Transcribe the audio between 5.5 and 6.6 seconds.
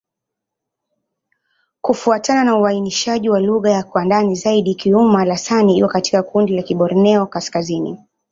iko katika kundi